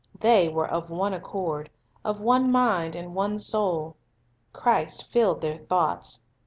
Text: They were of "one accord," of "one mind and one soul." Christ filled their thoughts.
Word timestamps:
They 0.19 0.49
were 0.49 0.67
of 0.67 0.89
"one 0.89 1.13
accord," 1.13 1.69
of 2.03 2.19
"one 2.19 2.51
mind 2.51 2.95
and 2.95 3.13
one 3.13 3.37
soul." 3.37 3.95
Christ 4.51 5.11
filled 5.11 5.41
their 5.41 5.59
thoughts. 5.59 6.23